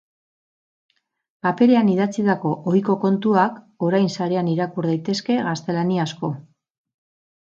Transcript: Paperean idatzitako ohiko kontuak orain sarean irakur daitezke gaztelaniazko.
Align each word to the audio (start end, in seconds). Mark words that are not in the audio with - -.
Paperean 1.47 1.89
idatzitako 1.95 2.53
ohiko 2.71 2.95
kontuak 3.03 3.59
orain 3.89 4.09
sarean 4.15 4.49
irakur 4.55 4.89
daitezke 4.93 5.37
gaztelaniazko. 5.49 6.33